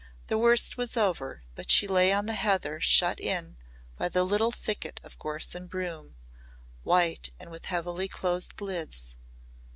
The 0.29 0.37
worst 0.39 0.77
was 0.77 0.97
over 0.97 1.43
but 1.53 1.69
she 1.69 1.87
lay 1.87 2.11
on 2.11 2.25
the 2.25 2.33
heather 2.33 2.79
shut 2.81 3.19
in 3.19 3.57
by 3.97 4.09
the 4.09 4.23
little 4.23 4.51
thicket 4.51 4.99
of 5.03 5.19
gorse 5.19 5.53
and 5.53 5.69
broom 5.69 6.15
white 6.81 7.29
and 7.39 7.51
with 7.51 7.65
heavily 7.65 8.07
closed 8.07 8.59
lids. 8.61 9.15